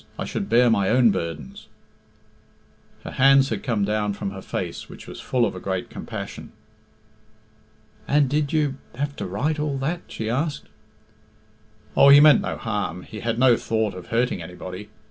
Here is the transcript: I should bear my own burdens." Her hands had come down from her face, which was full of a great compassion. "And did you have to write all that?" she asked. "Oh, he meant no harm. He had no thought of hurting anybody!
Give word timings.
I 0.17 0.25
should 0.25 0.49
bear 0.49 0.67
my 0.71 0.89
own 0.89 1.11
burdens." 1.11 1.67
Her 3.03 3.11
hands 3.11 3.49
had 3.49 3.61
come 3.61 3.85
down 3.85 4.13
from 4.13 4.31
her 4.31 4.41
face, 4.41 4.89
which 4.89 5.05
was 5.05 5.21
full 5.21 5.45
of 5.45 5.53
a 5.53 5.59
great 5.59 5.91
compassion. 5.91 6.53
"And 8.07 8.27
did 8.27 8.51
you 8.51 8.77
have 8.95 9.15
to 9.17 9.27
write 9.27 9.59
all 9.59 9.77
that?" 9.77 10.01
she 10.07 10.27
asked. 10.27 10.65
"Oh, 11.95 12.09
he 12.09 12.19
meant 12.19 12.41
no 12.41 12.57
harm. 12.57 13.03
He 13.03 13.19
had 13.19 13.37
no 13.37 13.55
thought 13.55 13.93
of 13.93 14.07
hurting 14.07 14.41
anybody! 14.41 14.89